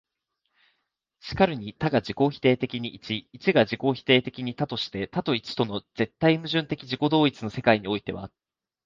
[1.21, 8.31] 然るに多が自己否定的に一、一が自己否定的に多として、多と一との絶対矛盾的自己同一の世界においては、